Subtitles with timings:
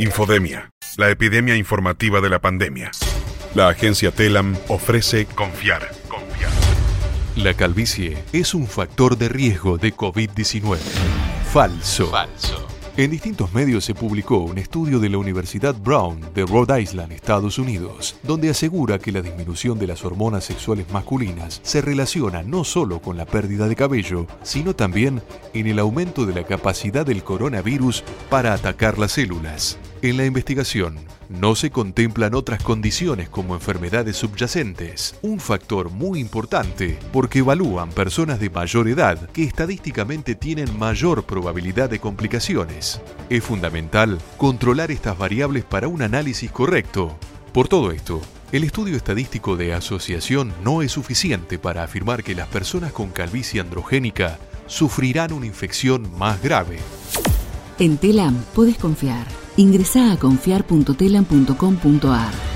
[0.00, 2.92] Infodemia, la epidemia informativa de la pandemia.
[3.56, 5.90] La agencia Telam ofrece confiar.
[6.06, 6.52] Confiar.
[7.34, 10.78] La calvicie es un factor de riesgo de COVID-19.
[11.52, 12.06] Falso.
[12.12, 12.77] Falso.
[12.98, 17.56] En distintos medios se publicó un estudio de la Universidad Brown de Rhode Island, Estados
[17.56, 23.00] Unidos, donde asegura que la disminución de las hormonas sexuales masculinas se relaciona no solo
[23.00, 25.22] con la pérdida de cabello, sino también
[25.54, 29.78] en el aumento de la capacidad del coronavirus para atacar las células.
[30.00, 30.96] En la investigación,
[31.28, 38.38] no se contemplan otras condiciones como enfermedades subyacentes, un factor muy importante porque evalúan personas
[38.38, 43.00] de mayor edad que estadísticamente tienen mayor probabilidad de complicaciones.
[43.28, 47.18] Es fundamental controlar estas variables para un análisis correcto.
[47.52, 48.20] Por todo esto,
[48.52, 53.60] el estudio estadístico de asociación no es suficiente para afirmar que las personas con calvicie
[53.60, 56.78] androgénica sufrirán una infección más grave.
[57.80, 59.26] En Telam puedes confiar.
[59.58, 62.47] Ingresa a confiar.telam.com.ar.